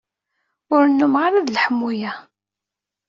[0.75, 2.11] Ur nnumeɣ ara d leḥmu-a.